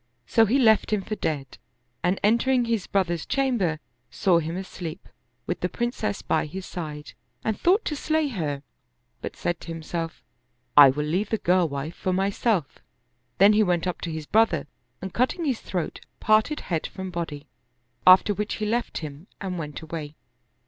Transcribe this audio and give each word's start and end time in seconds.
So 0.25 0.47
he 0.47 0.57
left 0.57 0.91
him 0.91 1.03
for 1.03 1.13
dead, 1.15 1.59
and 2.01 2.19
entering 2.23 2.65
his 2.65 2.87
brother's 2.87 3.23
chamber, 3.23 3.79
saw 4.09 4.39
him 4.39 4.57
asleep, 4.57 5.07
with 5.45 5.59
the 5.59 5.69
Princess 5.69 6.23
by 6.23 6.47
his 6.47 6.65
side, 6.65 7.13
and 7.43 7.55
thought 7.55 7.85
to 7.85 7.95
slay 7.95 8.29
her, 8.29 8.63
but 9.21 9.35
said 9.35 9.59
to 9.61 9.67
himself," 9.67 10.23
I 10.75 10.89
will 10.89 11.05
leave 11.05 11.29
the 11.29 11.37
girl 11.37 11.69
wife 11.69 11.95
for 11.95 12.13
myself." 12.13 12.79
Then 13.37 13.53
he 13.53 13.61
went 13.61 13.85
up 13.85 14.01
to 14.01 14.11
his 14.11 14.25
brother 14.25 14.65
and 15.03 15.13
cutting 15.13 15.45
his 15.45 15.61
throat, 15.61 16.03
parted 16.19 16.61
head 16.61 16.87
from 16.87 17.11
body, 17.11 17.45
after 18.07 18.33
which 18.33 18.55
he 18.55 18.65
left 18.65 18.99
him 19.05 19.27
and 19.39 19.59
went 19.59 19.81
away. 19.83 20.15